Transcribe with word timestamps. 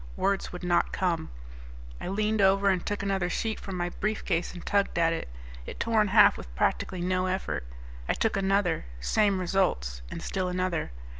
Words 0.17 0.51
would 0.51 0.63
not 0.63 0.91
come. 0.91 1.29
I 1.99 2.07
leaned 2.07 2.41
over 2.41 2.69
and 2.71 2.83
took 2.83 3.03
another 3.03 3.29
sheet 3.29 3.59
from 3.59 3.77
my 3.77 3.89
briefcase 3.89 4.51
and 4.51 4.65
tugged 4.65 4.97
at 4.97 5.13
it. 5.13 5.29
It 5.67 5.79
tore 5.79 6.01
in 6.01 6.07
half 6.07 6.37
with 6.39 6.55
practically 6.55 7.01
no 7.01 7.27
effort. 7.27 7.67
I 8.09 8.15
took 8.15 8.35
another, 8.35 8.85
same 8.99 9.39
results, 9.39 10.01
and 10.09 10.23
still 10.23 10.47
another. 10.47 10.91